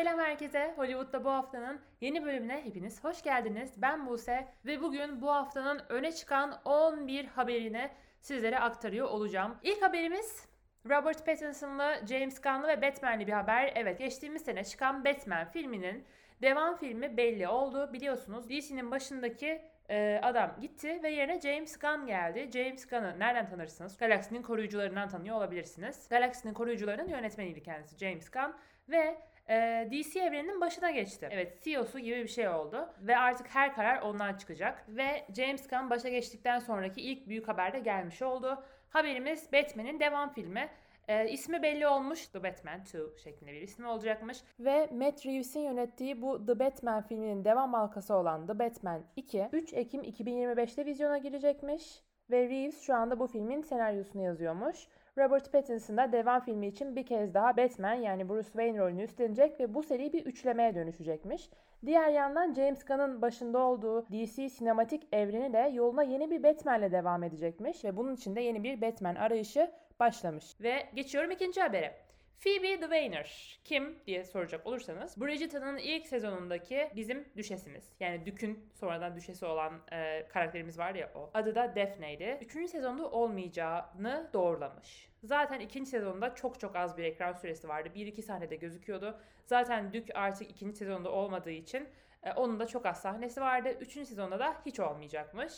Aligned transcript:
Selam 0.00 0.18
herkese. 0.18 0.74
Hollywood'da 0.76 1.24
bu 1.24 1.30
haftanın 1.30 1.80
yeni 2.00 2.24
bölümüne 2.24 2.64
hepiniz 2.64 3.04
hoş 3.04 3.22
geldiniz. 3.22 3.82
Ben 3.82 4.06
Buse 4.06 4.48
ve 4.66 4.82
bugün 4.82 5.22
bu 5.22 5.30
haftanın 5.30 5.82
öne 5.88 6.12
çıkan 6.12 6.60
11 6.64 7.24
haberini 7.24 7.90
sizlere 8.20 8.58
aktarıyor 8.58 9.08
olacağım. 9.08 9.56
İlk 9.62 9.82
haberimiz 9.82 10.48
Robert 10.88 11.26
Pattinson'lı, 11.26 11.94
James 12.08 12.40
Gunn'lı 12.40 12.68
ve 12.68 12.82
Batman'li 12.82 13.26
bir 13.26 13.32
haber. 13.32 13.72
Evet 13.74 13.98
geçtiğimiz 13.98 14.42
sene 14.42 14.64
çıkan 14.64 15.04
Batman 15.04 15.50
filminin 15.50 16.04
devam 16.42 16.76
filmi 16.76 17.16
belli 17.16 17.48
oldu. 17.48 17.92
Biliyorsunuz 17.92 18.48
DC'nin 18.48 18.90
başındaki 18.90 19.62
e, 19.90 20.20
adam 20.22 20.50
gitti 20.60 21.00
ve 21.02 21.10
yerine 21.10 21.40
James 21.40 21.78
Gunn 21.78 22.06
geldi. 22.06 22.50
James 22.52 22.86
Gunn'ı 22.86 23.18
nereden 23.18 23.46
tanırsınız? 23.46 23.96
Galaksinin 23.96 24.42
koruyucularından 24.42 25.08
tanıyor 25.08 25.36
olabilirsiniz. 25.36 26.08
Galaksinin 26.08 26.54
koruyucularının 26.54 27.08
yönetmeniydi 27.08 27.62
kendisi 27.62 27.98
James 27.98 28.30
Gunn 28.30 28.54
ve 28.88 29.29
e, 29.50 29.88
DC 29.90 30.20
evreninin 30.20 30.60
başına 30.60 30.90
geçti. 30.90 31.28
Evet 31.30 31.62
CEO'su 31.62 31.98
gibi 31.98 32.22
bir 32.22 32.28
şey 32.28 32.48
oldu 32.48 32.88
ve 33.00 33.16
artık 33.16 33.46
her 33.54 33.74
karar 33.74 34.02
ondan 34.02 34.34
çıkacak 34.34 34.84
ve 34.88 35.26
James 35.36 35.68
Gunn 35.68 35.90
başa 35.90 36.08
geçtikten 36.08 36.58
sonraki 36.58 37.00
ilk 37.00 37.28
büyük 37.28 37.48
haber 37.48 37.72
de 37.72 37.78
gelmiş 37.78 38.22
oldu. 38.22 38.64
Haberimiz 38.88 39.52
Batman'in 39.52 40.00
devam 40.00 40.32
filmi. 40.32 40.68
E, 41.08 41.28
ismi 41.28 41.62
belli 41.62 41.86
olmuş. 41.86 42.26
The 42.26 42.42
Batman 42.42 42.80
2 42.80 43.22
şeklinde 43.22 43.52
bir 43.52 43.60
ismi 43.60 43.86
olacakmış. 43.86 44.38
Ve 44.60 44.88
Matt 44.92 45.26
Reeves'in 45.26 45.60
yönettiği 45.60 46.22
bu 46.22 46.46
The 46.46 46.58
Batman 46.58 47.02
filminin 47.02 47.44
devam 47.44 47.72
halkası 47.72 48.14
olan 48.14 48.46
The 48.46 48.58
Batman 48.58 49.02
2 49.16 49.48
3 49.52 49.72
Ekim 49.72 50.02
2025'te 50.02 50.86
vizyona 50.86 51.18
girecekmiş. 51.18 52.02
Ve 52.30 52.48
Reeves 52.48 52.80
şu 52.80 52.94
anda 52.94 53.20
bu 53.20 53.26
filmin 53.26 53.62
senaryosunu 53.62 54.22
yazıyormuş. 54.22 54.88
Robert 55.18 55.52
Pattinson 55.52 55.96
da 55.96 56.12
devam 56.12 56.40
filmi 56.40 56.66
için 56.66 56.96
bir 56.96 57.06
kez 57.06 57.34
daha 57.34 57.56
Batman 57.56 57.94
yani 57.94 58.28
Bruce 58.28 58.46
Wayne 58.46 58.78
rolünü 58.78 59.02
üstlenecek 59.02 59.60
ve 59.60 59.74
bu 59.74 59.82
seri 59.82 60.12
bir 60.12 60.26
üçlemeye 60.26 60.74
dönüşecekmiş. 60.74 61.50
Diğer 61.86 62.08
yandan 62.08 62.54
James 62.54 62.84
Gunn'ın 62.84 63.22
başında 63.22 63.58
olduğu 63.58 64.06
DC 64.06 64.48
sinematik 64.48 65.02
evreni 65.12 65.52
de 65.52 65.70
yoluna 65.74 66.02
yeni 66.02 66.30
bir 66.30 66.42
Batman'le 66.42 66.92
devam 66.92 67.22
edecekmiş 67.22 67.84
ve 67.84 67.96
bunun 67.96 68.14
için 68.14 68.36
de 68.36 68.40
yeni 68.40 68.64
bir 68.64 68.80
Batman 68.80 69.14
arayışı 69.14 69.70
başlamış. 70.00 70.60
Ve 70.60 70.86
geçiyorum 70.94 71.30
ikinci 71.30 71.60
habere. 71.60 72.09
Phoebe 72.44 72.82
Dwayner 72.82 73.58
kim 73.64 73.98
diye 74.06 74.24
soracak 74.24 74.66
olursanız 74.66 75.20
Bridgerton'ın 75.20 75.76
ilk 75.76 76.06
sezonundaki 76.06 76.90
bizim 76.96 77.28
düşesimiz. 77.36 77.92
Yani 78.00 78.26
Dük'ün 78.26 78.70
sonradan 78.74 79.16
düşesi 79.16 79.44
olan 79.44 79.72
e, 79.92 80.28
karakterimiz 80.28 80.78
var 80.78 80.94
ya 80.94 81.10
o. 81.14 81.30
Adı 81.34 81.54
da 81.54 81.76
Daphne'ydi. 81.76 82.38
Üçüncü 82.40 82.68
sezonda 82.68 83.10
olmayacağını 83.10 84.30
doğrulamış. 84.32 85.10
Zaten 85.24 85.60
ikinci 85.60 85.90
sezonda 85.90 86.34
çok 86.34 86.60
çok 86.60 86.76
az 86.76 86.98
bir 86.98 87.04
ekran 87.04 87.32
süresi 87.32 87.68
vardı. 87.68 87.88
Bir 87.94 88.06
iki 88.06 88.22
sahnede 88.22 88.56
gözüküyordu. 88.56 89.20
Zaten 89.46 89.92
Dük 89.92 90.08
artık 90.14 90.50
ikinci 90.50 90.76
sezonda 90.76 91.12
olmadığı 91.12 91.50
için 91.50 91.88
e, 92.22 92.32
onun 92.32 92.60
da 92.60 92.66
çok 92.66 92.86
az 92.86 93.02
sahnesi 93.02 93.40
vardı. 93.40 93.68
Üçüncü 93.80 94.06
sezonda 94.06 94.38
da 94.38 94.56
hiç 94.66 94.80
olmayacakmış. 94.80 95.52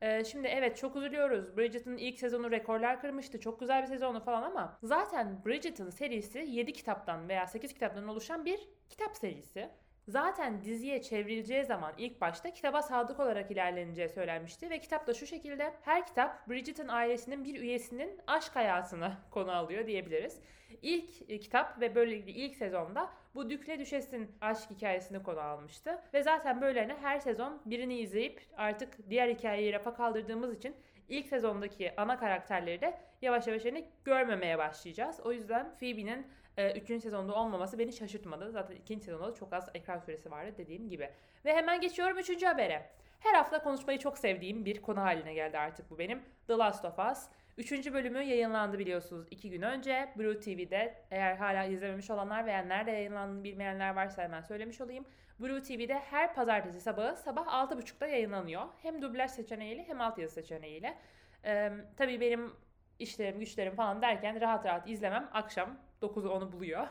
Ee, 0.00 0.24
şimdi 0.24 0.48
evet 0.48 0.76
çok 0.76 0.96
üzülüyoruz. 0.96 1.56
Bridget'ın 1.56 1.96
ilk 1.96 2.18
sezonu 2.18 2.50
rekorlar 2.50 3.00
kırmıştı. 3.00 3.40
Çok 3.40 3.60
güzel 3.60 3.82
bir 3.82 3.86
sezonu 3.86 4.20
falan 4.24 4.42
ama 4.42 4.78
zaten 4.82 5.44
Bridget'ın 5.46 5.90
serisi 5.90 6.38
7 6.38 6.72
kitaptan 6.72 7.28
veya 7.28 7.46
8 7.46 7.72
kitaptan 7.74 8.08
oluşan 8.08 8.44
bir 8.44 8.68
kitap 8.88 9.16
serisi. 9.16 9.70
Zaten 10.08 10.64
diziye 10.64 11.02
çevrileceği 11.02 11.64
zaman 11.64 11.92
ilk 11.98 12.20
başta 12.20 12.52
kitaba 12.52 12.82
sadık 12.82 13.20
olarak 13.20 13.50
ilerleneceği 13.50 14.08
söylenmişti 14.08 14.70
ve 14.70 14.78
kitap 14.78 15.06
da 15.06 15.14
şu 15.14 15.26
şekilde 15.26 15.72
her 15.82 16.06
kitap 16.06 16.48
Bridget'ın 16.48 16.88
ailesinin 16.88 17.44
bir 17.44 17.60
üyesinin 17.60 18.20
aşk 18.26 18.56
hayatını 18.56 19.12
konu 19.30 19.52
alıyor 19.52 19.86
diyebiliriz. 19.86 20.40
İlk 20.82 21.30
e, 21.30 21.40
kitap 21.40 21.80
ve 21.80 21.94
böylelikle 21.94 22.32
ilk 22.32 22.56
sezonda 22.56 23.10
bu 23.34 23.50
Dükle 23.50 23.78
Düşes'in 23.78 24.30
aşk 24.40 24.70
hikayesini 24.70 25.22
konu 25.22 25.40
almıştı. 25.40 26.02
Ve 26.14 26.22
zaten 26.22 26.60
böylelerine 26.60 26.96
her 27.02 27.18
sezon 27.18 27.62
birini 27.66 27.98
izleyip 27.98 28.40
artık 28.56 29.10
diğer 29.10 29.28
hikayeyi 29.28 29.72
rafa 29.72 29.94
kaldırdığımız 29.94 30.54
için 30.54 30.76
ilk 31.08 31.26
sezondaki 31.26 31.92
ana 31.96 32.18
karakterleri 32.18 32.80
de 32.80 32.98
yavaş 33.22 33.46
yavaş 33.46 33.64
hani 33.64 33.88
görmemeye 34.04 34.58
başlayacağız. 34.58 35.20
O 35.20 35.32
yüzden 35.32 35.74
Phoebe'nin 35.74 36.26
3. 36.58 36.90
E, 36.90 37.00
sezonda 37.00 37.34
olmaması 37.34 37.78
beni 37.78 37.92
şaşırtmadı. 37.92 38.50
Zaten 38.50 38.76
2. 38.76 39.00
sezonda 39.00 39.26
da 39.26 39.34
çok 39.34 39.52
az 39.52 39.68
ekran 39.74 39.98
süresi 39.98 40.30
vardı 40.30 40.54
dediğim 40.58 40.88
gibi. 40.88 41.10
Ve 41.44 41.54
hemen 41.54 41.80
geçiyorum 41.80 42.18
3. 42.18 42.42
habere. 42.42 42.90
Her 43.20 43.34
hafta 43.34 43.62
konuşmayı 43.62 43.98
çok 43.98 44.18
sevdiğim 44.18 44.64
bir 44.64 44.82
konu 44.82 45.00
haline 45.00 45.34
geldi 45.34 45.58
artık 45.58 45.90
bu 45.90 45.98
benim. 45.98 46.22
The 46.46 46.52
Last 46.54 46.84
of 46.84 46.98
Us. 46.98 47.28
Üçüncü 47.58 47.94
bölümü 47.94 48.22
yayınlandı 48.22 48.78
biliyorsunuz 48.78 49.26
iki 49.30 49.50
gün 49.50 49.62
önce. 49.62 50.12
Blue 50.18 50.40
TV'de 50.40 50.94
eğer 51.10 51.36
hala 51.36 51.64
izlememiş 51.64 52.10
olanlar 52.10 52.46
veya 52.46 52.62
nerede 52.62 52.90
yayınlandığını 52.90 53.44
bilmeyenler 53.44 53.94
varsa 53.94 54.22
hemen 54.22 54.40
söylemiş 54.40 54.80
olayım. 54.80 55.04
Blue 55.40 55.62
TV'de 55.62 55.94
her 55.98 56.34
pazartesi 56.34 56.80
sabahı 56.80 57.16
sabah 57.16 57.46
6.30'da 57.46 58.06
yayınlanıyor. 58.06 58.62
Hem 58.82 59.02
dublaj 59.02 59.30
seçeneğiyle 59.30 59.84
hem 59.88 60.00
altyazı 60.00 60.34
seçeneğiyle. 60.34 60.98
Ee, 61.44 61.72
tabii 61.96 62.20
benim 62.20 62.52
işlerim 62.98 63.40
güçlerim 63.40 63.74
falan 63.74 64.02
derken 64.02 64.40
rahat 64.40 64.66
rahat 64.66 64.88
izlemem 64.88 65.30
akşam 65.32 65.78
9'u 66.02 66.28
10'u 66.28 66.52
buluyor. 66.52 66.86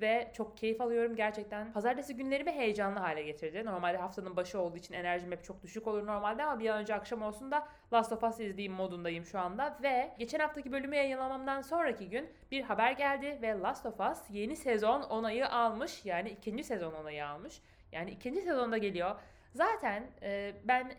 Ve 0.00 0.30
çok 0.34 0.56
keyif 0.56 0.80
alıyorum 0.80 1.16
gerçekten. 1.16 1.72
Pazartesi 1.72 2.16
günlerimi 2.16 2.52
heyecanlı 2.52 2.98
hale 2.98 3.22
getirdi. 3.22 3.64
Normalde 3.64 3.98
haftanın 3.98 4.36
başı 4.36 4.60
olduğu 4.60 4.76
için 4.76 4.94
enerjim 4.94 5.32
hep 5.32 5.44
çok 5.44 5.62
düşük 5.62 5.86
olur 5.86 6.06
normalde 6.06 6.44
ama 6.44 6.60
bir 6.60 6.68
an 6.68 6.78
önce 6.78 6.94
akşam 6.94 7.22
olsun 7.22 7.50
da 7.50 7.68
Last 7.92 8.12
of 8.12 8.22
Us 8.22 8.40
izleyeyim 8.40 8.72
modundayım 8.72 9.24
şu 9.24 9.38
anda. 9.38 9.78
Ve 9.82 10.14
geçen 10.18 10.38
haftaki 10.38 10.72
bölümü 10.72 10.96
yayınlamamdan 10.96 11.60
sonraki 11.60 12.08
gün 12.08 12.30
bir 12.50 12.62
haber 12.62 12.92
geldi 12.92 13.38
ve 13.42 13.58
Last 13.58 13.86
of 13.86 14.00
Us 14.00 14.30
yeni 14.30 14.56
sezon 14.56 15.02
onayı 15.02 15.48
almış. 15.48 16.04
Yani 16.04 16.30
ikinci 16.30 16.64
sezon 16.64 16.92
onayı 16.92 17.26
almış. 17.26 17.60
Yani 17.92 18.10
ikinci 18.10 18.40
sezonda 18.40 18.78
geliyor. 18.78 19.20
Zaten 19.52 20.06
e, 20.22 20.54
ben 20.64 20.94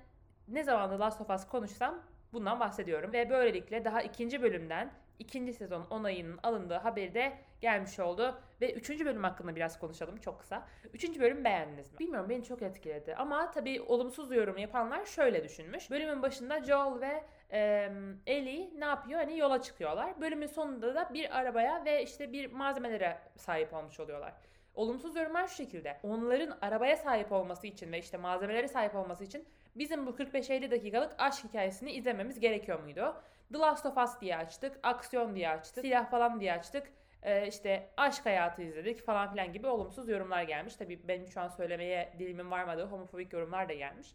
ne 0.47 0.63
zaman 0.63 0.91
da 0.91 0.99
Last 0.99 1.21
of 1.21 1.29
Us 1.29 1.47
konuşsam 1.47 2.03
bundan 2.33 2.59
bahsediyorum. 2.59 3.13
Ve 3.13 3.29
böylelikle 3.29 3.85
daha 3.85 4.01
ikinci 4.01 4.41
bölümden 4.41 4.91
ikinci 5.19 5.53
sezon 5.53 5.85
onayının 5.89 6.39
alındığı 6.43 6.77
haberi 6.77 7.13
de 7.13 7.37
gelmiş 7.61 7.99
oldu. 7.99 8.41
Ve 8.61 8.73
üçüncü 8.73 9.05
bölüm 9.05 9.23
hakkında 9.23 9.55
biraz 9.55 9.79
konuşalım 9.79 10.17
çok 10.17 10.39
kısa. 10.39 10.67
Üçüncü 10.93 11.21
bölüm 11.21 11.43
beğendiniz 11.43 11.93
mi? 11.93 11.99
Bilmiyorum 11.99 12.29
beni 12.29 12.43
çok 12.43 12.61
etkiledi. 12.61 13.15
Ama 13.15 13.51
tabii 13.51 13.81
olumsuz 13.81 14.31
yorum 14.31 14.57
yapanlar 14.57 15.05
şöyle 15.05 15.43
düşünmüş. 15.43 15.91
Bölümün 15.91 16.21
başında 16.21 16.63
Joel 16.63 17.01
ve 17.01 17.23
e, 17.51 17.91
Ellie 18.27 18.69
ne 18.79 18.85
yapıyor? 18.85 19.19
Hani 19.19 19.37
yola 19.37 19.61
çıkıyorlar. 19.61 20.21
Bölümün 20.21 20.47
sonunda 20.47 20.95
da 20.95 21.13
bir 21.13 21.37
arabaya 21.39 21.85
ve 21.85 22.03
işte 22.03 22.33
bir 22.33 22.51
malzemelere 22.51 23.17
sahip 23.35 23.73
olmuş 23.73 23.99
oluyorlar. 23.99 24.33
Olumsuz 24.75 25.15
yorumlar 25.15 25.47
şu 25.47 25.55
şekilde. 25.55 25.97
Onların 26.03 26.57
arabaya 26.61 26.97
sahip 26.97 27.31
olması 27.31 27.67
için 27.67 27.91
ve 27.91 27.99
işte 27.99 28.17
malzemelere 28.17 28.67
sahip 28.67 28.95
olması 28.95 29.23
için 29.23 29.45
bizim 29.75 30.07
bu 30.07 30.09
45-50 30.09 30.71
dakikalık 30.71 31.15
aşk 31.17 31.43
hikayesini 31.43 31.91
izlememiz 31.91 32.39
gerekiyor 32.39 32.83
muydu? 32.83 33.15
The 33.53 33.59
Last 33.59 33.85
of 33.85 33.97
Us 33.97 34.21
diye 34.21 34.37
açtık, 34.37 34.79
aksiyon 34.83 35.35
diye 35.35 35.49
açtık, 35.49 35.85
silah 35.85 36.11
falan 36.11 36.39
diye 36.39 36.53
açtık. 36.53 36.87
Ee, 37.23 37.47
işte 37.47 37.89
aşk 37.97 38.25
hayatı 38.25 38.61
izledik 38.61 39.05
falan 39.05 39.31
filan 39.31 39.53
gibi 39.53 39.67
olumsuz 39.67 40.09
yorumlar 40.09 40.43
gelmiş. 40.43 40.75
Tabii 40.75 41.07
benim 41.07 41.27
şu 41.27 41.41
an 41.41 41.47
söylemeye 41.47 42.13
dilimin 42.19 42.51
varmadığı 42.51 42.85
homofobik 42.85 43.33
yorumlar 43.33 43.69
da 43.69 43.73
gelmiş. 43.73 44.13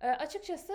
Ee, 0.00 0.08
açıkçası 0.08 0.72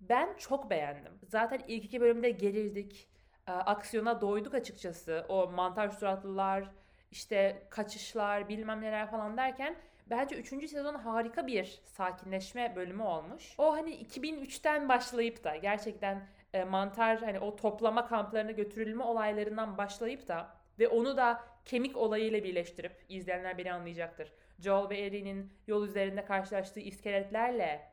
ben 0.00 0.36
çok 0.36 0.70
beğendim. 0.70 1.12
Zaten 1.28 1.60
ilk 1.68 1.84
iki 1.84 2.00
bölümde 2.00 2.30
gerildik. 2.30 3.08
Ee, 3.48 3.52
aksiyona 3.52 4.20
doyduk 4.20 4.54
açıkçası. 4.54 5.26
O 5.28 5.50
mantar 5.50 5.88
suratlılar, 5.88 6.70
işte 7.10 7.66
kaçışlar, 7.70 8.48
bilmem 8.48 8.80
neler 8.80 9.10
falan 9.10 9.36
derken 9.36 9.76
bence 10.06 10.36
3. 10.36 10.68
sezon 10.70 10.94
harika 10.94 11.46
bir 11.46 11.80
sakinleşme 11.84 12.76
bölümü 12.76 13.02
olmuş. 13.02 13.54
O 13.58 13.72
hani 13.72 13.90
2003'ten 13.90 14.88
başlayıp 14.88 15.44
da 15.44 15.56
gerçekten 15.56 16.28
e, 16.54 16.64
mantar 16.64 17.18
hani 17.18 17.38
o 17.38 17.56
toplama 17.56 18.06
kamplarına 18.06 18.50
götürülme 18.50 19.04
olaylarından 19.04 19.78
başlayıp 19.78 20.28
da 20.28 20.56
ve 20.78 20.88
onu 20.88 21.16
da 21.16 21.44
kemik 21.64 21.96
olayıyla 21.96 22.44
birleştirip 22.44 22.92
izleyenler 23.08 23.58
beni 23.58 23.72
anlayacaktır. 23.72 24.32
Joel 24.58 24.90
ve 24.90 24.96
Ellie'nin 24.96 25.52
yol 25.66 25.86
üzerinde 25.86 26.24
karşılaştığı 26.24 26.80
iskeletlerle 26.80 27.89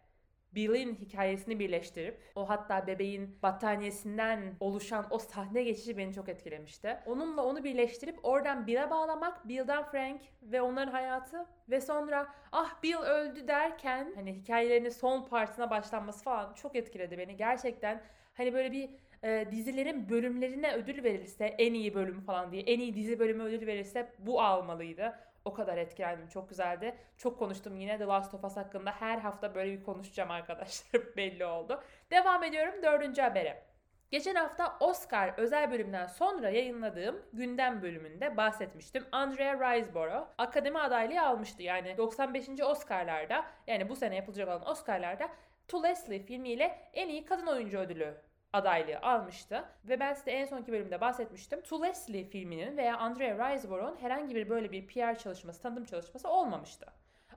Bill'in 0.56 0.96
hikayesini 0.96 1.60
birleştirip 1.60 2.22
o 2.36 2.50
hatta 2.50 2.88
bebeğin 2.88 3.40
battaniyesinden 3.44 4.56
oluşan 4.60 5.06
o 5.10 5.20
sahne 5.20 5.64
geçişi 5.64 5.98
beni 5.98 6.14
çok 6.14 6.30
etkilemişti. 6.30 6.98
Onunla 7.06 7.44
onu 7.44 7.64
birleştirip 7.64 8.20
oradan 8.24 8.68
Bill'e 8.68 8.90
bağlamak, 8.90 9.48
Bill'den 9.48 9.84
Frank 9.84 10.22
ve 10.42 10.62
onların 10.62 10.92
hayatı 10.92 11.46
ve 11.70 11.82
sonra 11.82 12.28
ah 12.52 12.84
Bill 12.84 12.98
öldü 12.98 13.48
derken 13.48 14.14
hani 14.16 14.34
hikayelerinin 14.34 14.90
son 14.90 15.26
partına 15.26 15.70
başlanması 15.70 16.24
falan 16.24 16.54
çok 16.54 16.76
etkiledi 16.76 17.18
beni. 17.18 17.38
Gerçekten 17.38 18.02
hani 18.34 18.54
böyle 18.54 18.72
bir 18.72 18.90
e, 19.24 19.52
dizilerin 19.52 20.10
bölümlerine 20.10 20.74
ödül 20.74 21.04
verilse 21.04 21.46
en 21.46 21.74
iyi 21.74 21.96
bölüm 21.96 22.22
falan 22.22 22.52
diye 22.52 22.62
en 22.62 22.80
iyi 22.80 22.96
dizi 22.96 23.20
bölümü 23.20 23.44
ödül 23.44 23.68
verilse 23.68 24.14
bu 24.20 24.42
almalıydı. 24.42 25.20
O 25.48 25.54
kadar 25.54 25.78
etkilendim. 25.78 26.28
Çok 26.28 26.50
güzeldi. 26.50 26.96
Çok 27.18 27.40
konuştum 27.40 27.76
yine 27.76 27.98
The 27.98 28.06
Last 28.06 28.34
of 28.34 28.44
Us 28.44 28.58
hakkında. 28.58 28.92
Her 28.92 29.18
hafta 29.18 29.56
böyle 29.56 29.80
bir 29.80 29.84
konuşacağım 29.84 30.32
arkadaşlar. 30.32 31.02
Belli 31.18 31.46
oldu. 31.46 31.84
Devam 32.12 32.44
ediyorum 32.44 32.84
dördüncü 32.84 33.22
habere. 33.22 33.64
Geçen 34.12 34.36
hafta 34.36 34.78
Oscar 34.80 35.34
özel 35.38 35.72
bölümünden 35.72 36.08
sonra 36.08 36.50
yayınladığım 36.50 37.22
gündem 37.34 37.82
bölümünde 37.82 38.38
bahsetmiştim. 38.38 39.06
Andrea 39.12 39.54
Riseborough 39.54 40.28
akademi 40.38 40.80
adaylığı 40.80 41.22
almıştı. 41.22 41.64
Yani 41.64 41.98
95. 41.98 42.50
Oscar'larda 42.62 43.46
yani 43.68 43.90
bu 43.90 43.96
sene 43.96 44.16
yapılacak 44.16 44.48
olan 44.48 44.70
Oscar'larda 44.70 45.30
To 45.68 45.84
Leslie 45.84 46.20
filmiyle 46.20 46.90
en 46.94 47.10
iyi 47.10 47.26
kadın 47.26 47.48
oyuncu 47.48 47.78
ödülü 47.78 48.18
adaylığı 48.54 49.00
almıştı. 49.00 49.66
Ve 49.86 50.00
ben 50.00 50.14
size 50.14 50.32
en 50.32 50.46
sonki 50.46 50.72
bölümde 50.72 51.02
bahsetmiştim. 51.02 51.62
To 51.62 51.82
Leslie 51.82 52.24
filminin 52.24 52.78
veya 52.78 52.98
Andrea 52.98 53.54
Riseborough'un 53.54 54.02
herhangi 54.02 54.36
bir 54.36 54.50
böyle 54.50 54.72
bir 54.72 54.88
PR 54.88 55.18
çalışması, 55.18 55.62
tanıtım 55.62 55.86
çalışması 55.86 56.30
olmamıştı. 56.30 56.86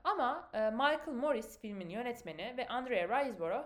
Ama 0.04 0.50
e, 0.54 0.70
Michael 0.70 1.12
Morris 1.14 1.60
filmin 1.60 1.88
yönetmeni 1.88 2.54
ve 2.56 2.68
Andrea 2.68 3.20
Riseborough 3.20 3.64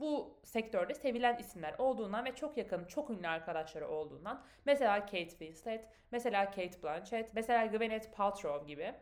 bu 0.00 0.40
sektörde 0.44 0.94
sevilen 0.94 1.38
isimler 1.38 1.74
olduğundan 1.78 2.24
ve 2.24 2.34
çok 2.34 2.56
yakın, 2.56 2.84
çok 2.84 3.10
ünlü 3.10 3.28
arkadaşları 3.28 3.88
olduğundan 3.88 4.42
mesela 4.64 5.00
Kate 5.00 5.28
Winslet, 5.28 5.88
mesela 6.10 6.44
Kate 6.46 6.82
Blanchett, 6.82 7.34
mesela 7.34 7.66
Gwyneth 7.66 8.12
Paltrow 8.16 8.66
gibi 8.66 8.94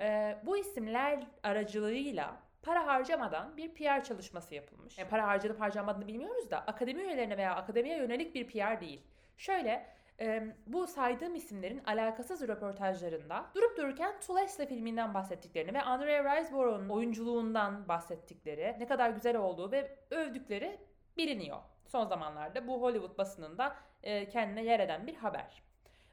e, 0.00 0.38
bu 0.46 0.56
isimler 0.56 1.26
aracılığıyla 1.42 2.36
para 2.62 2.86
harcamadan 2.86 3.56
bir 3.56 3.74
PR 3.74 4.04
çalışması 4.04 4.54
yapılmış. 4.54 4.98
Yani 4.98 5.08
para 5.08 5.26
harcanıp 5.26 5.60
harcanmadığını 5.60 6.06
bilmiyoruz 6.06 6.50
da 6.50 6.58
akademi 6.58 7.02
üyelerine 7.02 7.36
veya 7.36 7.54
akademiye 7.54 7.96
yönelik 7.96 8.34
bir 8.34 8.46
PR 8.46 8.80
değil. 8.80 9.02
Şöyle 9.36 9.86
e, 10.20 10.54
bu 10.66 10.86
saydığım 10.86 11.34
isimlerin 11.34 11.82
alakasız 11.84 12.48
röportajlarında 12.48 13.46
durup 13.54 13.76
dururken 13.76 14.20
Tules'le 14.20 14.68
filminden 14.68 15.14
bahsettiklerini 15.14 15.74
ve 15.74 15.82
Andrea 15.82 16.36
Riseborough'un 16.36 16.88
oyunculuğundan 16.88 17.88
bahsettikleri, 17.88 18.76
ne 18.78 18.86
kadar 18.86 19.10
güzel 19.10 19.36
olduğu 19.36 19.72
ve 19.72 19.96
övdükleri 20.10 20.80
biliniyor. 21.16 21.58
Son 21.86 22.06
zamanlarda 22.06 22.68
bu 22.68 22.82
Hollywood 22.82 23.18
basınında 23.18 23.76
e, 24.02 24.28
kendine 24.28 24.64
yer 24.64 24.80
eden 24.80 25.06
bir 25.06 25.14
haber. 25.14 25.62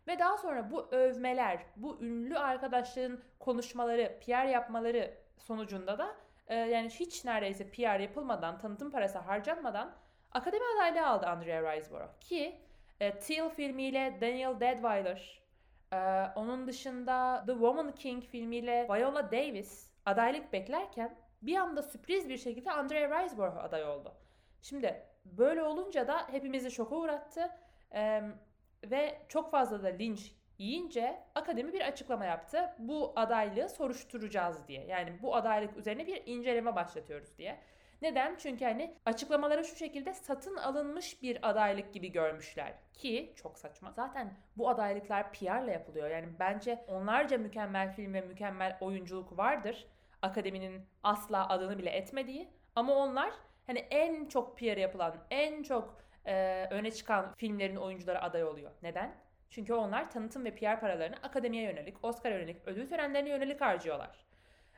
Ve 0.07 0.19
daha 0.19 0.38
sonra 0.38 0.71
bu 0.71 0.88
övmeler, 0.92 1.59
bu 1.75 1.97
ünlü 2.01 2.38
arkadaşların 2.38 3.19
konuşmaları, 3.39 4.19
PR 4.25 4.45
yapmaları 4.45 5.13
sonucunda 5.38 5.97
da 5.97 6.15
e, 6.47 6.56
yani 6.56 6.89
hiç 6.89 7.25
neredeyse 7.25 7.69
PR 7.71 8.00
yapılmadan, 8.00 8.59
tanıtım 8.59 8.92
parası 8.92 9.18
harcanmadan 9.18 9.95
akademi 10.31 10.63
adaylığı 10.75 11.07
aldı 11.07 11.25
Andrea 11.25 11.75
Riseborough. 11.75 12.19
Ki 12.19 12.59
e, 13.00 13.19
Till 13.19 13.50
filmiyle 13.50 14.18
Daniel 14.21 14.59
Deadweiler, 14.59 15.42
e, 15.94 15.97
onun 16.36 16.68
dışında 16.68 17.44
The 17.45 17.51
Woman 17.51 17.92
King 17.92 18.24
filmiyle 18.24 18.88
Viola 18.89 19.31
Davis 19.31 19.92
adaylık 20.06 20.53
beklerken 20.53 21.15
bir 21.42 21.56
anda 21.56 21.83
sürpriz 21.83 22.30
bir 22.30 22.38
şekilde 22.38 22.71
Andrea 22.71 23.24
Riseborough 23.24 23.63
aday 23.63 23.86
oldu. 23.86 24.13
Şimdi 24.62 25.03
böyle 25.25 25.63
olunca 25.63 26.07
da 26.07 26.27
hepimizi 26.31 26.71
şoka 26.71 26.95
uğrattı 26.95 27.51
e, 27.94 28.21
ve 28.83 29.21
çok 29.30 29.51
fazla 29.51 29.83
da 29.83 29.88
linç 29.88 30.36
yiyince 30.57 31.24
akademi 31.36 31.74
bir 31.74 31.81
açıklama 31.81 32.25
yaptı. 32.25 32.75
Bu 32.80 33.13
adaylığı 33.16 33.69
soruşturacağız 33.69 34.68
diye. 34.68 34.86
Yani 34.86 35.22
bu 35.22 35.36
adaylık 35.36 35.78
üzerine 35.78 36.07
bir 36.07 36.24
inceleme 36.25 36.75
başlatıyoruz 36.75 37.38
diye. 37.38 37.60
Neden? 38.02 38.36
Çünkü 38.36 38.66
hani 38.66 38.96
açıklamaları 39.06 39.66
şu 39.66 39.75
şekilde 39.75 40.13
satın 40.13 40.56
alınmış 40.56 41.22
bir 41.22 41.50
adaylık 41.50 41.94
gibi 41.94 42.12
görmüşler. 42.12 42.74
Ki 42.94 43.34
çok 43.36 43.60
saçma. 43.60 43.92
Zaten 43.92 44.34
bu 44.57 44.69
adaylıklar 44.69 45.34
PR'la 45.34 45.72
yapılıyor. 45.72 46.10
Yani 46.10 46.28
bence 46.40 46.86
onlarca 46.88 47.38
mükemmel 47.38 47.94
film 47.94 48.13
ve 48.13 48.22
mükemmel 48.22 48.78
oyunculuk 48.81 49.38
vardır. 49.38 49.88
Akademinin 50.22 50.86
asla 51.04 51.50
adını 51.50 51.78
bile 51.78 51.90
etmediği. 51.90 52.50
Ama 52.75 52.94
onlar 52.94 53.31
hani 53.68 53.80
en 53.80 54.25
çok 54.25 54.57
PR 54.57 54.78
yapılan, 54.78 55.16
en 55.30 55.63
çok 55.63 55.98
e, 56.25 56.66
öne 56.72 56.92
çıkan 56.92 57.34
filmlerin 57.36 57.75
oyuncuları 57.75 58.22
aday 58.22 58.44
oluyor. 58.44 58.72
Neden? 58.81 59.16
Çünkü 59.50 59.74
onlar 59.74 60.12
tanıtım 60.12 60.45
ve 60.45 60.56
PR 60.56 60.80
paralarını 60.80 61.15
akademiye 61.24 61.63
yönelik, 61.63 62.06
Oscar 62.06 62.31
yönelik, 62.31 62.57
ödül 62.65 62.89
törenlerine 62.89 63.30
yönelik 63.30 63.62
harcıyorlar. 63.62 64.25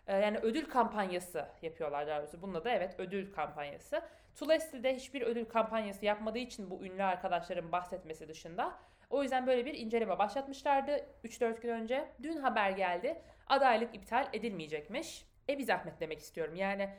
Ee, 0.08 0.18
yani 0.18 0.38
ödül 0.38 0.66
kampanyası 0.66 1.48
yapıyorlar 1.62 2.08
daha 2.08 2.20
doğrusu. 2.20 2.42
Bunda 2.42 2.64
da 2.64 2.70
evet 2.70 2.96
ödül 2.98 3.34
kampanyası. 3.34 4.02
Tulesi'de 4.36 4.96
hiçbir 4.96 5.22
ödül 5.22 5.46
kampanyası 5.46 6.06
yapmadığı 6.06 6.38
için 6.38 6.70
bu 6.70 6.86
ünlü 6.86 7.04
arkadaşların 7.04 7.72
bahsetmesi 7.72 8.28
dışında. 8.28 8.80
O 9.10 9.24
yüzden 9.24 9.48
böyle 9.48 9.66
bir 9.66 9.74
inceleme 9.74 10.20
başlatmışlardı 10.20 11.06
3-4 11.24 11.62
gün 11.62 11.70
önce. 11.70 12.08
Dün 12.24 12.38
haber 12.38 12.72
geldi. 12.72 13.22
Adaylık 13.48 13.96
iptal 13.96 14.28
edilmeyecekmiş. 14.34 15.26
E 15.50 15.58
bir 15.58 15.64
zahmet 15.64 16.00
demek 16.00 16.20
istiyorum. 16.20 16.56
Yani 16.56 16.90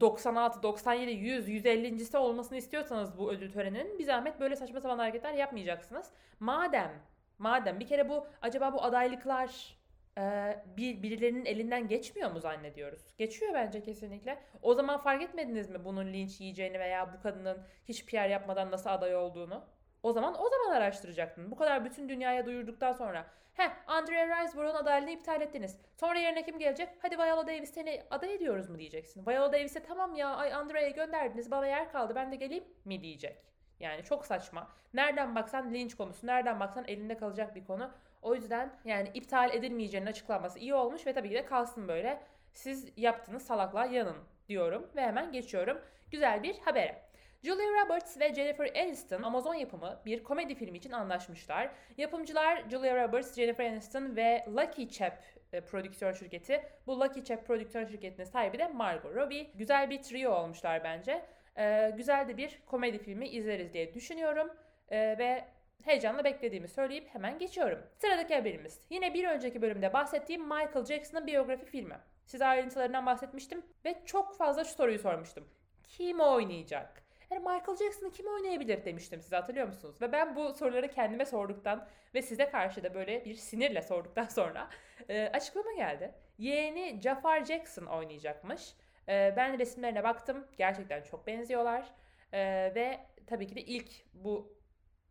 96, 0.00 0.62
97, 0.62 1.10
100, 1.10 1.48
150.si 1.48 2.18
olmasını 2.18 2.58
istiyorsanız 2.58 3.18
bu 3.18 3.32
ödül 3.32 3.52
töreninin 3.52 3.98
bir 3.98 4.04
zahmet 4.04 4.40
böyle 4.40 4.56
saçma 4.56 4.80
sapan 4.80 4.98
hareketler 4.98 5.34
yapmayacaksınız. 5.34 6.10
Madem 6.40 7.02
madem 7.38 7.80
bir 7.80 7.86
kere 7.86 8.08
bu 8.08 8.26
acaba 8.42 8.72
bu 8.72 8.82
adaylıklar 8.82 9.76
e, 10.18 10.56
bir 10.76 11.02
birilerinin 11.02 11.44
elinden 11.44 11.88
geçmiyor 11.88 12.30
mu 12.30 12.40
zannediyoruz? 12.40 13.14
Geçiyor 13.18 13.54
bence 13.54 13.82
kesinlikle. 13.82 14.42
O 14.62 14.74
zaman 14.74 14.98
fark 14.98 15.22
etmediniz 15.22 15.70
mi 15.70 15.84
bunun 15.84 16.12
linç 16.12 16.40
yiyeceğini 16.40 16.78
veya 16.78 17.12
bu 17.12 17.22
kadının 17.22 17.58
hiç 17.84 18.06
PR 18.06 18.28
yapmadan 18.28 18.70
nasıl 18.70 18.90
aday 18.90 19.16
olduğunu? 19.16 19.64
O 20.02 20.12
zaman 20.12 20.34
o 20.42 20.48
zaman 20.48 20.76
araştıracaktın. 20.76 21.50
Bu 21.50 21.56
kadar 21.56 21.84
bütün 21.84 22.08
dünyaya 22.08 22.46
duyurduktan 22.46 22.92
sonra. 22.92 23.26
He 23.54 23.70
Andrea 23.86 24.42
Riseborough'un 24.42 24.82
adaylığını 24.82 25.10
iptal 25.10 25.40
ettiniz. 25.40 25.78
Sonra 25.96 26.18
yerine 26.18 26.44
kim 26.44 26.58
gelecek? 26.58 26.88
Hadi 27.02 27.18
Viola 27.18 27.46
Davis 27.46 27.74
seni 27.74 28.02
aday 28.10 28.34
ediyoruz 28.34 28.68
mu 28.70 28.78
diyeceksin. 28.78 29.26
Viola 29.26 29.52
Davis'e 29.52 29.82
tamam 29.82 30.14
ya 30.14 30.28
ay 30.28 30.54
Andrea'ya 30.54 30.90
gönderdiniz 30.90 31.50
bana 31.50 31.66
yer 31.66 31.92
kaldı 31.92 32.14
ben 32.14 32.32
de 32.32 32.36
geleyim 32.36 32.64
mi 32.84 33.02
diyecek. 33.02 33.42
Yani 33.80 34.04
çok 34.04 34.26
saçma. 34.26 34.68
Nereden 34.94 35.34
baksan 35.34 35.74
linç 35.74 35.96
konusu, 35.96 36.26
nereden 36.26 36.60
baksan 36.60 36.84
elinde 36.88 37.16
kalacak 37.16 37.54
bir 37.54 37.64
konu. 37.64 37.90
O 38.22 38.34
yüzden 38.34 38.72
yani 38.84 39.10
iptal 39.14 39.54
edilmeyeceğinin 39.54 40.06
açıklanması 40.06 40.58
iyi 40.58 40.74
olmuş 40.74 41.06
ve 41.06 41.12
tabii 41.12 41.28
ki 41.28 41.34
de 41.34 41.44
kalsın 41.44 41.88
böyle. 41.88 42.22
Siz 42.52 42.92
yaptığınız 42.96 43.42
salaklığa 43.42 43.86
yanın 43.86 44.16
diyorum 44.48 44.90
ve 44.96 45.02
hemen 45.02 45.32
geçiyorum. 45.32 45.80
Güzel 46.10 46.42
bir 46.42 46.58
habere. 46.58 47.02
Julia 47.42 47.84
Roberts 47.84 48.20
ve 48.20 48.34
Jennifer 48.34 48.70
Aniston 48.76 49.22
Amazon 49.22 49.54
yapımı 49.54 50.00
bir 50.06 50.24
komedi 50.24 50.54
filmi 50.54 50.78
için 50.78 50.92
anlaşmışlar. 50.92 51.70
Yapımcılar 51.96 52.64
Julia 52.70 53.04
Roberts, 53.04 53.34
Jennifer 53.34 53.66
Aniston 53.66 54.16
ve 54.16 54.44
Lucky 54.48 54.88
Chap 54.88 55.22
e, 55.52 55.60
prodüksiyon 55.60 56.12
şirketi. 56.12 56.62
Bu 56.86 57.00
Lucky 57.00 57.24
Chap 57.24 57.46
prodüksiyon 57.46 57.84
şirketinin 57.84 58.26
sahibi 58.26 58.58
de 58.58 58.68
Margot 58.68 59.14
Robbie. 59.14 59.50
Güzel 59.54 59.90
bir 59.90 60.02
trio 60.02 60.32
olmuşlar 60.32 60.84
bence. 60.84 61.24
E, 61.56 61.92
güzel 61.96 62.28
de 62.28 62.36
bir 62.36 62.60
komedi 62.66 62.98
filmi 62.98 63.28
izleriz 63.28 63.72
diye 63.72 63.94
düşünüyorum. 63.94 64.50
E, 64.88 65.18
ve 65.18 65.44
heyecanla 65.84 66.24
beklediğimi 66.24 66.68
söyleyip 66.68 67.08
hemen 67.08 67.38
geçiyorum. 67.38 67.78
Sıradaki 67.98 68.34
haberimiz. 68.34 68.80
Yine 68.90 69.14
bir 69.14 69.28
önceki 69.28 69.62
bölümde 69.62 69.92
bahsettiğim 69.92 70.42
Michael 70.42 70.84
Jackson'ın 70.84 71.26
biyografi 71.26 71.64
filmi. 71.64 71.96
Size 72.26 72.46
ayrıntılarından 72.46 73.06
bahsetmiştim 73.06 73.62
ve 73.84 74.02
çok 74.04 74.36
fazla 74.36 74.64
şu 74.64 74.74
soruyu 74.74 74.98
sormuştum. 74.98 75.48
Kim 75.84 76.20
oynayacak? 76.20 77.09
Yani 77.30 77.40
Michael 77.40 77.76
Jackson'ı 77.78 78.10
kim 78.12 78.26
oynayabilir 78.26 78.84
demiştim 78.84 79.22
size 79.22 79.36
hatırlıyor 79.36 79.66
musunuz? 79.66 79.96
Ve 80.00 80.12
ben 80.12 80.36
bu 80.36 80.54
soruları 80.54 80.90
kendime 80.90 81.24
sorduktan 81.24 81.88
ve 82.14 82.22
size 82.22 82.50
karşı 82.50 82.82
da 82.82 82.94
böyle 82.94 83.24
bir 83.24 83.34
sinirle 83.34 83.82
sorduktan 83.82 84.24
sonra 84.28 84.70
e, 85.08 85.30
açıklama 85.32 85.72
geldi. 85.72 86.14
Yeğeni 86.38 87.00
Jafar 87.02 87.44
Jackson 87.44 87.86
oynayacakmış. 87.86 88.74
E, 89.08 89.34
ben 89.36 89.58
resimlerine 89.58 90.04
baktım. 90.04 90.46
Gerçekten 90.56 91.02
çok 91.02 91.26
benziyorlar. 91.26 91.92
E, 92.32 92.40
ve 92.74 93.00
tabii 93.26 93.46
ki 93.46 93.54
de 93.56 93.60
ilk 93.62 93.90
bu 94.14 94.60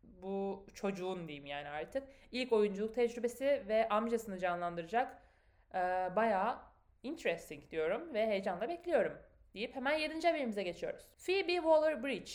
bu 0.04 0.66
çocuğun 0.74 1.28
diyeyim 1.28 1.46
yani 1.46 1.70
artık 1.70 2.04
ilk 2.32 2.54
oyunculuk 2.54 2.96
tecrübesi 2.96 3.64
ve 3.68 3.90
amcasını 3.90 4.40
canlandıracak. 4.40 5.22
E, 5.74 5.78
bayağı 6.16 6.60
interesting 7.04 7.72
diyorum 7.72 8.14
ve 8.14 8.28
heyecanla 8.28 8.70
bekliyorum 8.70 9.29
deyip 9.54 9.76
hemen 9.76 9.98
7. 9.98 10.28
haberimize 10.28 10.64
geçiyoruz. 10.64 11.06
Phoebe 11.18 11.56
Waller-Bridge 11.56 12.32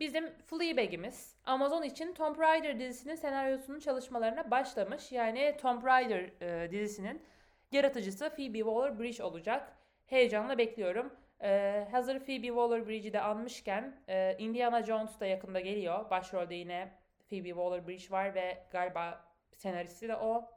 Bizim 0.00 0.30
Fleabag'imiz 0.46 1.36
Amazon 1.44 1.82
için 1.82 2.14
Tomb 2.14 2.38
Raider 2.38 2.80
dizisinin 2.80 3.14
senaryosunun 3.14 3.80
çalışmalarına 3.80 4.50
başlamış. 4.50 5.12
Yani 5.12 5.56
Tomb 5.60 5.84
Raider 5.84 6.30
e, 6.40 6.70
dizisinin 6.70 7.22
yaratıcısı 7.72 8.30
Phoebe 8.30 8.58
Waller-Bridge 8.58 9.22
olacak. 9.22 9.76
Heyecanla 10.06 10.58
bekliyorum. 10.58 11.12
E, 11.42 11.86
hazır 11.90 12.18
Phoebe 12.18 12.46
Waller-Bridge'i 12.46 13.12
de 13.12 13.20
anmışken 13.20 14.00
e, 14.08 14.36
Indiana 14.38 14.82
Jones 14.82 15.20
da 15.20 15.26
yakında 15.26 15.60
geliyor. 15.60 16.10
Başrolde 16.10 16.54
yine 16.54 16.92
Phoebe 17.30 17.48
Waller-Bridge 17.48 18.10
var 18.10 18.34
ve 18.34 18.58
galiba 18.70 19.24
senaristi 19.56 20.08
de 20.08 20.16
o. 20.16 20.50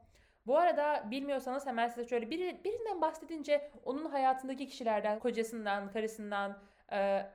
Bu 0.46 0.58
arada 0.58 1.10
bilmiyorsanız 1.10 1.66
hemen 1.66 1.88
size 1.88 2.08
şöyle 2.08 2.30
biri, 2.30 2.64
birinden 2.64 3.00
bahsedince 3.00 3.70
onun 3.84 4.04
hayatındaki 4.04 4.66
kişilerden, 4.66 5.18
kocasından, 5.18 5.90
karısından, 5.92 6.62
e, 6.92 7.26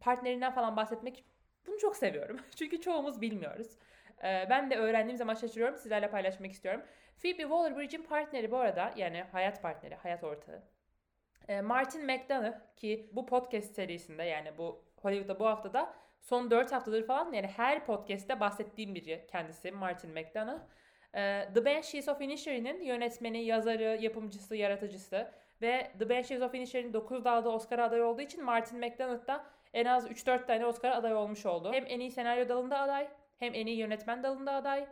partnerinden 0.00 0.52
falan 0.52 0.76
bahsetmek 0.76 1.24
bunu 1.66 1.78
çok 1.78 1.96
seviyorum. 1.96 2.40
Çünkü 2.56 2.80
çoğumuz 2.80 3.20
bilmiyoruz. 3.20 3.78
E, 4.24 4.46
ben 4.50 4.70
de 4.70 4.76
öğrendiğim 4.76 5.16
zaman 5.16 5.34
şaşırıyorum. 5.34 5.76
Sizlerle 5.76 6.10
paylaşmak 6.10 6.52
istiyorum. 6.52 6.82
Phoebe 7.22 7.42
Waller-Bridge'in 7.42 8.02
partneri 8.02 8.50
bu 8.50 8.56
arada 8.56 8.92
yani 8.96 9.22
hayat 9.22 9.62
partneri, 9.62 9.94
hayat 9.94 10.24
ortağı. 10.24 10.62
E, 11.48 11.60
Martin 11.60 12.06
McDonough 12.06 12.56
ki 12.76 13.10
bu 13.12 13.26
podcast 13.26 13.74
serisinde 13.74 14.22
yani 14.22 14.58
bu 14.58 14.84
Hollywood'da 15.02 15.38
bu 15.40 15.46
haftada 15.46 15.94
son 16.20 16.50
4 16.50 16.72
haftadır 16.72 17.06
falan 17.06 17.32
yani 17.32 17.46
her 17.46 17.86
podcast'te 17.86 18.40
bahsettiğim 18.40 18.94
biri 18.94 19.26
kendisi 19.30 19.72
Martin 19.72 20.10
McDonagh. 20.10 20.60
Ee, 21.16 21.48
The 21.54 21.64
Banshees 21.64 22.08
of 22.08 22.20
Inisherin'in 22.20 22.82
yönetmeni, 22.82 23.44
yazarı, 23.44 23.98
yapımcısı, 24.00 24.56
yaratıcısı 24.56 25.30
ve 25.62 25.90
The 25.98 26.08
Banshees 26.08 26.42
of 26.42 26.54
Inisherin 26.54 26.92
9 26.92 27.24
dalda 27.24 27.50
Oscar 27.50 27.78
adayı 27.78 28.04
olduğu 28.04 28.22
için 28.22 28.44
Martin 28.44 28.78
McDonagh 28.78 29.26
da 29.26 29.44
en 29.74 29.84
az 29.84 30.10
3-4 30.10 30.46
tane 30.46 30.66
Oscar 30.66 30.90
aday 30.90 31.14
olmuş 31.14 31.46
oldu. 31.46 31.72
Hem 31.72 31.84
en 31.88 32.00
iyi 32.00 32.10
senaryo 32.10 32.48
dalında 32.48 32.78
aday, 32.78 33.08
hem 33.38 33.54
en 33.54 33.66
iyi 33.66 33.76
yönetmen 33.76 34.22
dalında 34.22 34.52
aday, 34.52 34.86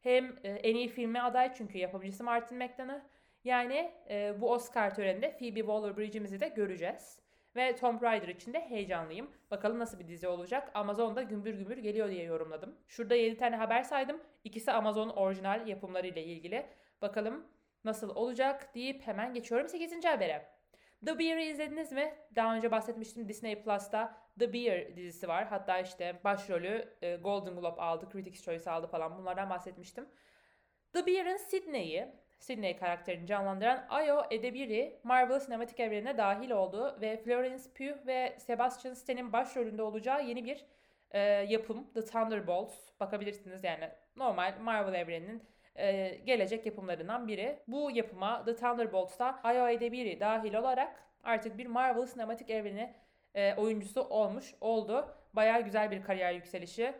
hem 0.00 0.36
e, 0.44 0.48
en 0.48 0.74
iyi 0.74 0.88
filme 0.88 1.20
aday 1.20 1.54
çünkü 1.54 1.78
yapımcısı 1.78 2.24
Martin 2.24 2.58
McDonagh. 2.58 3.02
Yani 3.44 3.92
e, 4.10 4.40
bu 4.40 4.52
Oscar 4.52 4.94
töreninde 4.94 5.36
Phoebe 5.38 5.60
Waller-Bridge'imizi 5.60 6.40
de 6.40 6.48
göreceğiz. 6.48 7.18
Ve 7.56 7.76
Tomb 7.76 8.02
Raider 8.02 8.28
için 8.28 8.52
de 8.52 8.60
heyecanlıyım. 8.60 9.30
Bakalım 9.50 9.78
nasıl 9.78 9.98
bir 9.98 10.08
dizi 10.08 10.28
olacak. 10.28 10.70
Amazon'da 10.74 11.22
gümbür 11.22 11.54
gümbür 11.54 11.78
geliyor 11.78 12.10
diye 12.10 12.24
yorumladım. 12.24 12.78
Şurada 12.86 13.14
7 13.14 13.36
tane 13.36 13.56
haber 13.56 13.82
saydım. 13.82 14.20
İkisi 14.44 14.72
Amazon 14.72 15.08
orijinal 15.08 15.68
yapımları 15.68 16.06
ile 16.06 16.24
ilgili. 16.24 16.66
Bakalım 17.02 17.46
nasıl 17.84 18.10
olacak 18.16 18.74
deyip 18.74 19.06
hemen 19.06 19.34
geçiyorum 19.34 19.68
8. 19.68 20.04
habere. 20.04 20.58
The 21.06 21.18
Bear'ı 21.18 21.42
izlediniz 21.42 21.92
mi? 21.92 22.14
Daha 22.36 22.56
önce 22.56 22.70
bahsetmiştim 22.70 23.28
Disney 23.28 23.62
Plus'ta 23.62 24.28
The 24.38 24.52
Bear 24.52 24.96
dizisi 24.96 25.28
var. 25.28 25.46
Hatta 25.46 25.78
işte 25.78 26.20
başrolü 26.24 26.96
e, 27.02 27.16
Golden 27.16 27.56
Globe 27.56 27.80
aldı, 27.80 28.08
Critics' 28.12 28.42
Choice 28.42 28.70
aldı 28.70 28.86
falan 28.86 29.18
bunlardan 29.18 29.50
bahsetmiştim. 29.50 30.08
The 30.92 31.06
Bear'ın 31.06 31.36
Sydney'i, 31.36 32.08
Sydney 32.38 32.76
karakterini 32.76 33.26
canlandıran 33.26 33.86
Ayo 33.88 34.22
Edebiri 34.30 35.00
Marvel 35.02 35.40
sinematik 35.40 35.80
evrenine 35.80 36.18
dahil 36.18 36.50
oldu 36.50 36.98
ve 37.00 37.16
Florence 37.16 37.62
Pugh 37.74 38.06
ve 38.06 38.36
Sebastian 38.38 38.94
Stan'in 38.94 39.32
başrolünde 39.32 39.82
olacağı 39.82 40.24
yeni 40.24 40.44
bir 40.44 40.64
e, 41.10 41.20
yapım 41.48 41.92
The 41.94 42.04
Thunderbolts. 42.04 42.74
Bakabilirsiniz 43.00 43.64
yani 43.64 43.88
normal 44.16 44.54
Marvel 44.60 44.94
evreninin 44.94 45.42
e, 45.76 46.14
gelecek 46.24 46.66
yapımlarından 46.66 47.28
biri. 47.28 47.58
Bu 47.66 47.90
yapıma 47.90 48.44
The 48.44 48.56
Thunderbolts'ta 48.56 49.40
Ayo 49.44 49.68
Edebiri 49.68 50.20
dahil 50.20 50.54
olarak 50.54 51.02
artık 51.24 51.58
bir 51.58 51.66
Marvel 51.66 52.06
sinematik 52.06 52.50
evreni 52.50 52.94
e, 53.34 53.54
oyuncusu 53.54 54.02
olmuş 54.02 54.54
oldu. 54.60 55.14
Baya 55.32 55.60
güzel 55.60 55.90
bir 55.90 56.02
kariyer 56.02 56.32
yükselişi 56.32 56.94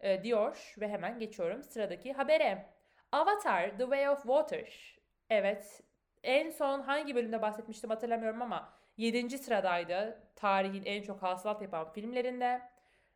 e, 0.00 0.22
diyor 0.22 0.74
ve 0.80 0.88
hemen 0.88 1.18
geçiyorum 1.18 1.62
sıradaki 1.62 2.12
habere. 2.12 2.73
Avatar 3.14 3.70
The 3.78 3.84
Way 3.84 4.08
of 4.08 4.22
Water. 4.22 4.98
Evet 5.30 5.82
en 6.22 6.50
son 6.50 6.80
hangi 6.80 7.14
bölümde 7.14 7.42
bahsetmiştim 7.42 7.90
hatırlamıyorum 7.90 8.42
ama 8.42 8.72
7. 8.96 9.38
sıradaydı 9.38 10.22
tarihin 10.36 10.84
en 10.84 11.02
çok 11.02 11.22
hasılat 11.22 11.62
yapan 11.62 11.92
filmlerinde. 11.92 12.62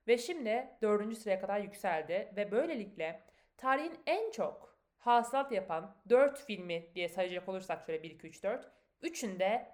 Ve 0.08 0.18
şimdi 0.18 0.68
4. 0.82 1.18
sıraya 1.18 1.40
kadar 1.40 1.60
yükseldi 1.60 2.32
ve 2.36 2.50
böylelikle 2.50 3.22
tarihin 3.56 3.98
en 4.06 4.30
çok 4.30 4.78
hasılat 4.98 5.52
yapan 5.52 5.96
4 6.08 6.44
filmi 6.44 6.94
diye 6.94 7.08
sayacak 7.08 7.48
olursak 7.48 7.86
şöyle 7.86 8.02
1 8.02 8.10
2 8.10 8.26
3 8.26 8.42
4. 8.42 8.70
Üçünde 9.02 9.72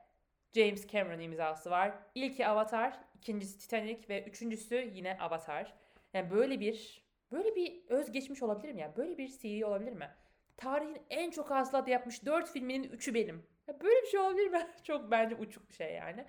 James 0.55 0.89
Cameron 0.89 1.21
imzası 1.21 1.71
var. 1.71 1.95
İlki 2.15 2.47
Avatar, 2.47 3.01
ikincisi 3.15 3.59
Titanic 3.59 4.09
ve 4.09 4.25
üçüncüsü 4.25 4.91
yine 4.95 5.19
Avatar. 5.21 5.75
Yani 6.15 6.31
böyle 6.31 6.61
bir 6.61 7.04
böyle 7.33 7.55
bir 7.55 7.83
özgeçmiş 7.89 8.43
olabilir 8.43 8.73
mi 8.73 8.81
ya? 8.81 8.97
Böyle 8.97 9.19
bir 9.19 9.29
seri 9.29 9.67
olabilir 9.67 9.93
mi? 9.93 10.11
Tarihin 10.57 10.99
en 11.11 11.31
çok 11.31 11.51
hasılat 11.51 11.89
yapmış 11.89 12.25
4 12.27 12.49
filminin 12.49 12.85
3'ü 12.85 13.15
benim. 13.15 13.47
Ya 13.67 13.81
böyle 13.81 14.03
bir 14.03 14.07
şey 14.07 14.21
olabilir 14.21 14.51
mi? 14.51 14.67
çok 14.83 15.11
bence 15.11 15.35
uçuk 15.37 15.69
bir 15.71 15.75
şey 15.75 15.95
yani. 15.95 16.27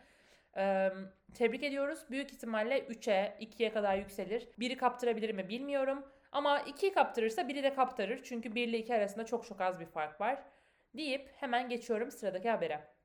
Ee, 0.58 0.90
tebrik 1.34 1.64
ediyoruz. 1.64 2.00
Büyük 2.10 2.34
ihtimalle 2.34 2.80
3'e, 2.80 3.38
2'ye 3.42 3.72
kadar 3.72 3.98
yükselir. 3.98 4.50
Biri 4.60 4.78
kaptırabilir 4.78 5.34
mi 5.34 5.50
bilmiyorum. 5.50 6.06
Ama 6.32 6.60
2'yi 6.60 6.94
kaptırırsa 6.94 7.48
biri 7.48 7.64
de 7.64 7.74
kaptırır. 7.74 8.24
Çünkü 8.24 8.56
1 8.56 8.68
ile 8.68 8.78
2 8.78 8.96
arasında 8.96 9.26
çok 9.26 9.46
çok 9.46 9.62
az 9.62 9.80
bir 9.80 9.86
fark 9.86 10.22
var. 10.22 10.44
Deyip 10.98 11.30
hemen 11.36 11.70
geçiyorum 11.70 12.12
sıradaki 12.12 12.50
habere. 12.50 12.96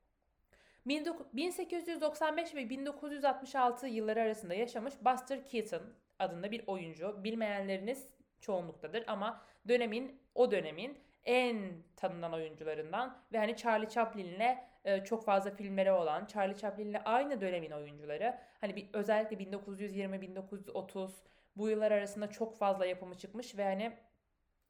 1895 0.86 2.54
ve 2.54 2.70
1966 2.70 3.86
yılları 3.86 4.20
arasında 4.20 4.54
yaşamış 4.54 4.94
Buster 5.04 5.46
Keaton 5.46 5.82
adında 6.20 6.50
bir 6.50 6.66
oyuncu. 6.66 7.24
Bilmeyenleriniz 7.24 8.14
çoğunluktadır 8.40 9.04
ama 9.06 9.42
dönemin 9.68 10.20
o 10.34 10.50
dönemin 10.50 10.98
en 11.24 11.82
tanınan 11.96 12.32
oyuncularından 12.32 13.18
ve 13.32 13.38
hani 13.38 13.56
Charlie 13.56 13.88
Chaplin'le 13.88 14.58
e, 14.84 15.04
çok 15.04 15.24
fazla 15.24 15.50
filmleri 15.50 15.92
olan, 15.92 16.26
Charlie 16.26 16.56
Chaplin'le 16.56 16.98
aynı 17.04 17.40
dönemin 17.40 17.70
oyuncuları. 17.70 18.38
Hani 18.60 18.76
bir, 18.76 18.88
özellikle 18.92 19.38
1920 19.38 20.20
1930 20.20 21.22
bu 21.56 21.68
yıllar 21.68 21.92
arasında 21.92 22.30
çok 22.30 22.56
fazla 22.56 22.86
yapımı 22.86 23.14
çıkmış 23.14 23.58
ve 23.58 23.64
hani 23.64 23.92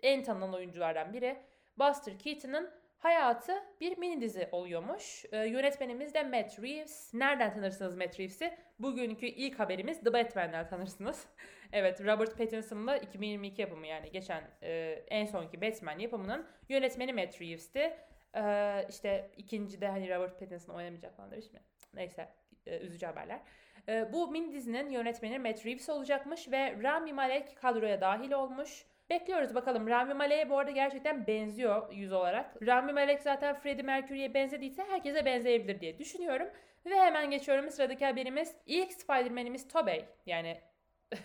en 0.03 0.25
tanınan 0.25 0.55
oyunculardan 0.55 1.13
biri. 1.13 1.37
Buster 1.79 2.19
Keaton'ın 2.19 2.71
hayatı 3.01 3.53
bir 3.81 3.99
mini 3.99 4.21
dizi 4.21 4.49
oluyormuş. 4.53 5.25
Ee, 5.33 5.39
yönetmenimiz 5.39 6.15
de 6.15 6.23
Matt 6.23 6.63
Reeves. 6.63 7.15
Nereden 7.15 7.53
tanırsınız 7.53 7.97
Matt 7.97 8.21
Reeves'i? 8.21 8.59
Bugünkü 8.79 9.27
ilk 9.27 9.59
haberimiz 9.59 10.01
The 10.01 10.13
Batman'den 10.13 10.69
tanırsınız. 10.69 11.27
evet 11.73 12.01
Robert 12.01 12.39
Pattinson'la 12.39 12.97
2022 12.97 13.63
yapımı 13.63 13.87
yani 13.87 14.11
geçen 14.13 14.43
e, 14.63 15.03
en 15.09 15.27
sonki 15.27 15.61
Batman 15.61 15.99
yapımının 15.99 16.47
yönetmeni 16.69 17.13
Matt 17.13 17.41
Reeves'ti. 17.41 17.97
Ee, 18.37 18.87
işte 18.89 19.31
ikinci 19.37 19.81
de 19.81 19.89
hani 19.89 20.15
Robert 20.15 20.41
Pattinson 20.41 20.75
oynamayacak 20.75 21.17
falan 21.17 21.31
demiş 21.31 21.53
mi? 21.53 21.61
Neyse 21.95 22.29
e, 22.67 22.79
üzücü 22.79 23.07
haberler. 23.07 23.41
E, 23.89 24.13
bu 24.13 24.31
mini 24.31 24.53
dizinin 24.53 24.91
yönetmeni 24.91 25.39
Matt 25.39 25.67
Reeves 25.67 25.89
olacakmış 25.89 26.51
ve 26.51 26.83
Rami 26.83 27.13
Malek 27.13 27.57
kadroya 27.57 28.01
dahil 28.01 28.33
olmuş. 28.33 28.85
Bekliyoruz 29.11 29.55
bakalım. 29.55 29.89
Rami 29.89 30.15
Malek'e 30.15 30.51
bu 30.51 30.59
arada 30.59 30.71
gerçekten 30.71 31.27
benziyor 31.27 31.93
yüz 31.93 32.13
olarak. 32.13 32.67
Rami 32.67 32.93
Malek 32.93 33.23
zaten 33.23 33.55
Freddie 33.55 33.83
Mercury'ye 33.83 34.35
benzediyse 34.35 34.85
herkese 34.85 35.25
benzeyebilir 35.25 35.81
diye 35.81 35.99
düşünüyorum. 35.99 36.49
Ve 36.87 37.01
hemen 37.01 37.31
geçiyorum 37.31 37.71
sıradaki 37.71 38.07
haberimiz. 38.07 38.55
İlk 38.67 38.93
Spider-Man'imiz 38.93 39.69
Tobey. 39.69 40.05
Yani 40.27 40.61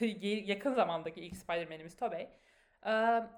yakın 0.45 0.73
zamandaki 0.73 1.21
ilk 1.21 1.37
Spider-Man'imiz 1.37 1.95
Tobey. 1.95 2.29
Ee, 2.85 2.89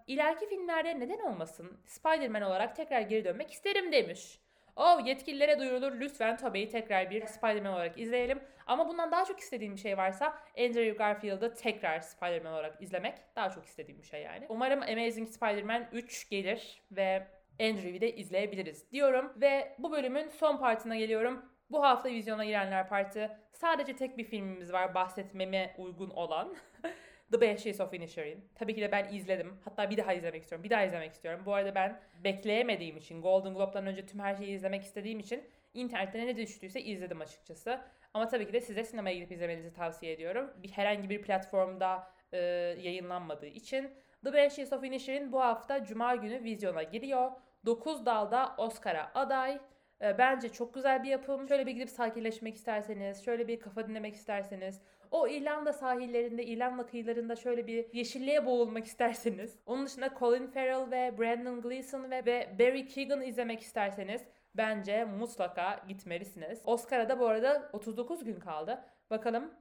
ileriki 0.07 0.49
filmlerde 0.49 0.99
neden 0.99 1.19
olmasın 1.19 1.81
Spider-Man 1.85 2.41
olarak 2.41 2.75
tekrar 2.75 3.01
geri 3.01 3.25
dönmek 3.25 3.51
isterim 3.51 3.91
demiş. 3.91 4.39
Oh 4.77 5.05
yetkililere 5.05 5.59
duyurulur 5.59 5.99
lütfen 5.99 6.37
Tobey'i 6.37 6.69
tekrar 6.69 7.09
bir 7.09 7.25
Spider-Man 7.25 7.73
olarak 7.73 7.99
izleyelim. 7.99 8.39
Ama 8.67 8.87
bundan 8.87 9.11
daha 9.11 9.25
çok 9.25 9.39
istediğim 9.39 9.75
bir 9.75 9.79
şey 9.79 9.97
varsa 9.97 10.25
Andrew 10.57 10.89
Garfield'ı 10.89 11.53
tekrar 11.53 11.99
Spider-Man 11.99 12.53
olarak 12.53 12.81
izlemek 12.81 13.17
daha 13.35 13.49
çok 13.49 13.65
istediğim 13.65 14.01
bir 14.01 14.07
şey 14.07 14.21
yani. 14.21 14.45
Umarım 14.49 14.81
Amazing 14.81 15.29
Spider-Man 15.29 15.87
3 15.91 16.29
gelir 16.29 16.81
ve 16.91 17.27
Andrew'i 17.61 18.01
de 18.01 18.15
izleyebiliriz 18.15 18.91
diyorum. 18.91 19.33
Ve 19.35 19.75
bu 19.79 19.91
bölümün 19.91 20.29
son 20.29 20.57
partına 20.57 20.95
geliyorum. 20.95 21.45
Bu 21.71 21.83
hafta 21.83 22.09
vizyona 22.09 22.45
girenler 22.45 22.89
parti. 22.89 23.31
Sadece 23.53 23.95
tek 23.95 24.17
bir 24.17 24.23
filmimiz 24.23 24.73
var 24.73 24.95
bahsetmeme 24.95 25.75
uygun 25.77 26.09
olan. 26.09 26.55
The 27.31 27.41
Banshees 27.41 27.81
of 27.81 27.93
Inisherin. 27.93 28.45
Tabii 28.55 28.75
ki 28.75 28.81
de 28.81 28.91
ben 28.91 29.13
izledim. 29.13 29.57
Hatta 29.65 29.89
bir 29.89 29.97
daha 29.97 30.13
izlemek 30.13 30.41
istiyorum. 30.41 30.63
Bir 30.63 30.69
daha 30.69 30.83
izlemek 30.83 31.13
istiyorum. 31.13 31.41
Bu 31.45 31.53
arada 31.53 31.75
ben 31.75 31.99
bekleyemediğim 32.23 32.97
için, 32.97 33.21
Golden 33.21 33.53
Globe'dan 33.53 33.85
önce 33.85 34.05
tüm 34.05 34.19
her 34.19 34.35
şeyi 34.35 34.55
izlemek 34.55 34.83
istediğim 34.83 35.19
için 35.19 35.43
internetten 35.73 36.27
ne 36.27 36.37
düştüyse 36.37 36.81
izledim 36.81 37.21
açıkçası. 37.21 37.81
Ama 38.13 38.27
tabii 38.27 38.47
ki 38.47 38.53
de 38.53 38.61
size 38.61 38.83
sinemaya 38.83 39.15
gidip 39.15 39.31
izlemenizi 39.31 39.73
tavsiye 39.73 40.11
ediyorum. 40.11 40.53
Bir 40.63 40.69
herhangi 40.69 41.09
bir 41.09 41.21
platformda 41.21 42.11
e, 42.31 42.37
yayınlanmadığı 42.81 43.45
için. 43.45 43.91
The 44.23 44.33
Banshees 44.33 44.73
of 44.73 44.83
Inisherin 44.83 45.31
bu 45.31 45.41
hafta 45.41 45.83
Cuma 45.83 46.15
günü 46.15 46.43
vizyona 46.43 46.83
giriyor. 46.83 47.31
9 47.65 48.05
dalda 48.05 48.55
Oscar'a 48.57 49.11
aday. 49.15 49.59
E, 50.01 50.17
bence 50.17 50.49
çok 50.49 50.73
güzel 50.73 51.03
bir 51.03 51.09
yapım. 51.09 51.47
Şöyle 51.47 51.65
bir 51.65 51.71
gidip 51.71 51.89
sakinleşmek 51.89 52.55
isterseniz, 52.55 53.25
şöyle 53.25 53.47
bir 53.47 53.59
kafa 53.59 53.87
dinlemek 53.87 54.15
isterseniz, 54.15 54.81
o 55.11 55.27
İrlanda 55.27 55.73
sahillerinde, 55.73 56.45
İrlanda 56.45 56.85
kıyılarında 56.85 57.35
şöyle 57.35 57.67
bir 57.67 57.93
yeşilliğe 57.93 58.45
boğulmak 58.45 58.85
isterseniz, 58.85 59.59
onun 59.65 59.85
dışında 59.85 60.13
Colin 60.19 60.47
Farrell 60.47 60.91
ve 60.91 61.17
Brandon 61.17 61.61
Gleeson 61.61 62.11
ve, 62.11 62.25
ve 62.25 62.55
Barry 62.59 62.87
Keoghan 62.87 63.21
izlemek 63.21 63.61
isterseniz 63.61 64.23
bence 64.55 65.05
mutlaka 65.05 65.83
gitmelisiniz. 65.87 66.61
Oscar'a 66.65 67.09
da 67.09 67.19
bu 67.19 67.27
arada 67.27 67.69
39 67.73 68.23
gün 68.23 68.39
kaldı. 68.39 68.85
Bakalım 69.09 69.53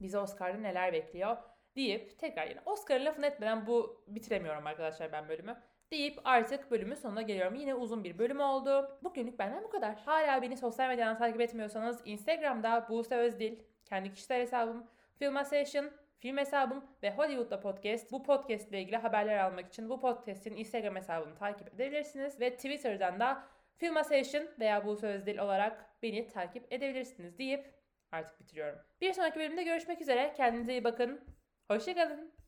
bizi 0.00 0.18
Oscar'da 0.18 0.58
neler 0.58 0.92
bekliyor 0.92 1.36
deyip 1.76 2.18
tekrar 2.18 2.46
yine 2.46 2.60
Oscar'ın 2.66 3.04
lafını 3.04 3.26
etmeden 3.26 3.66
bu 3.66 4.04
bitiremiyorum 4.08 4.66
arkadaşlar 4.66 5.12
ben 5.12 5.28
bölümü 5.28 5.56
deyip 5.92 6.18
artık 6.24 6.70
bölümün 6.70 6.94
sonuna 6.94 7.22
geliyorum. 7.22 7.54
Yine 7.54 7.74
uzun 7.74 8.04
bir 8.04 8.18
bölüm 8.18 8.40
oldu. 8.40 8.98
Bugünlük 9.02 9.38
benden 9.38 9.64
bu 9.64 9.70
kadar. 9.70 9.96
Hala 9.96 10.42
beni 10.42 10.56
sosyal 10.56 10.88
medyadan 10.88 11.18
takip 11.18 11.40
etmiyorsanız 11.40 12.02
Instagram'da 12.04 12.86
Buse 12.88 13.16
Özdil, 13.16 13.58
kendi 13.84 14.12
kişisel 14.12 14.40
hesabım, 14.40 14.86
Film 15.18 15.44
Session, 15.44 15.90
film 16.18 16.36
hesabım 16.36 16.84
ve 17.02 17.10
Hollywood'da 17.10 17.60
podcast. 17.60 18.12
Bu 18.12 18.22
podcast 18.22 18.68
ile 18.68 18.80
ilgili 18.80 18.96
haberler 18.96 19.38
almak 19.38 19.68
için 19.68 19.88
bu 19.88 20.00
podcast'in 20.00 20.56
Instagram 20.56 20.96
hesabını 20.96 21.34
takip 21.34 21.74
edebilirsiniz 21.74 22.40
ve 22.40 22.56
Twitter'dan 22.56 23.20
da 23.20 23.44
Film 23.76 24.04
Session 24.04 24.44
veya 24.58 24.86
Buse 24.86 25.06
Özdil 25.06 25.38
olarak 25.38 25.86
beni 26.02 26.28
takip 26.28 26.72
edebilirsiniz 26.72 27.38
deyip 27.38 27.74
artık 28.12 28.40
bitiriyorum. 28.40 28.78
Bir 29.00 29.12
sonraki 29.12 29.38
bölümde 29.38 29.62
görüşmek 29.62 30.00
üzere. 30.00 30.34
Kendinize 30.36 30.72
iyi 30.72 30.84
bakın. 30.84 31.20
Hoşçakalın. 31.68 32.39